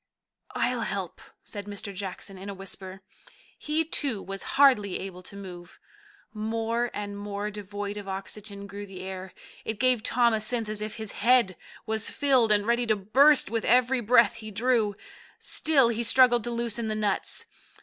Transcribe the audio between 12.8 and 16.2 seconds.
to burst with every breath he drew. Still he